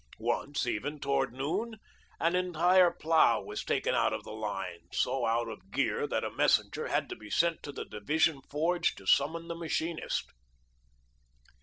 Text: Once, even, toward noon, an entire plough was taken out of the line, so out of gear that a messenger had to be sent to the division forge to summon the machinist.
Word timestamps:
Once, 0.17 0.65
even, 0.65 0.99
toward 0.99 1.31
noon, 1.31 1.77
an 2.19 2.35
entire 2.35 2.89
plough 2.89 3.39
was 3.39 3.63
taken 3.63 3.93
out 3.93 4.11
of 4.13 4.23
the 4.23 4.31
line, 4.31 4.79
so 4.91 5.27
out 5.27 5.47
of 5.47 5.69
gear 5.69 6.07
that 6.07 6.23
a 6.23 6.31
messenger 6.31 6.87
had 6.87 7.07
to 7.07 7.15
be 7.15 7.29
sent 7.29 7.61
to 7.61 7.71
the 7.71 7.85
division 7.85 8.41
forge 8.49 8.95
to 8.95 9.05
summon 9.05 9.47
the 9.47 9.53
machinist. 9.53 10.31